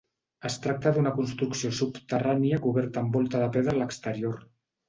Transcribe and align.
Es 0.47 0.53
tracta 0.63 0.93
d'una 0.95 1.11
construcció 1.17 1.71
subterrània 1.81 2.61
coberta 2.67 3.05
amb 3.05 3.19
volta 3.19 3.45
de 3.47 3.55
pedra 3.59 3.77
a 3.79 3.81
l'exterior. 3.83 4.43